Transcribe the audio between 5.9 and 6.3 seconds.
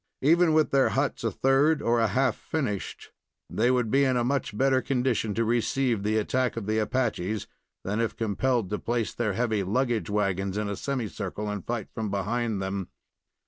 the